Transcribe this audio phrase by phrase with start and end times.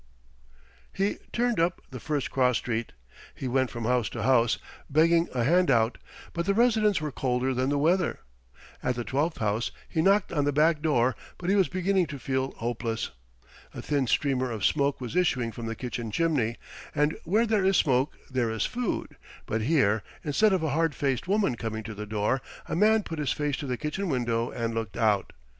[0.91, 2.93] He turned up the first cross street.
[3.35, 4.57] He went from house to house
[4.89, 5.99] begging a hand out,
[6.33, 8.21] but the residents were colder than the weather.
[8.81, 12.17] At the twelfth house he knocked on the back door, but he was beginning to
[12.17, 13.11] feel hopeless.
[13.75, 16.55] A thin streamer of smoke was issuing from the kitchen chimney,
[16.95, 21.27] and where there is smoke there is food; but here, instead of a hard faced
[21.27, 24.73] woman coming to the door, a man put his face to the kitchen window and
[24.73, 25.31] looked out.